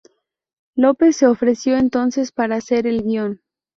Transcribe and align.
López 0.73 1.15
se 1.17 1.27
ofreció 1.27 1.77
entonces 1.77 2.31
para 2.31 2.55
hacer 2.55 2.87
el 2.87 3.03
guion. 3.03 3.41